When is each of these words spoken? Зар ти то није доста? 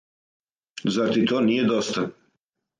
Зар 0.95 1.13
ти 1.17 1.27
то 1.33 1.45
није 1.51 1.69
доста? 1.71 2.09